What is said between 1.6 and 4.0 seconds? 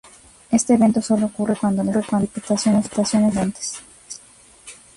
las precipitaciones son abundantes.